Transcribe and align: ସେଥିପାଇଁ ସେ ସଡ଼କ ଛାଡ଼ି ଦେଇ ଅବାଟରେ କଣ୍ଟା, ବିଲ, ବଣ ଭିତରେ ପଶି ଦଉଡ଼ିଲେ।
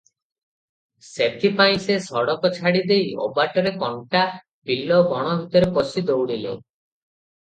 ସେଥିପାଇଁ 1.07 1.75
ସେ 1.83 1.97
ସଡ଼କ 2.07 2.51
ଛାଡ଼ି 2.57 2.81
ଦେଇ 2.93 3.05
ଅବାଟରେ 3.27 3.75
କଣ୍ଟା, 3.85 4.25
ବିଲ, 4.71 4.99
ବଣ 5.13 5.37
ଭିତରେ 5.43 5.71
ପଶି 5.77 6.05
ଦଉଡ଼ିଲେ। 6.09 6.57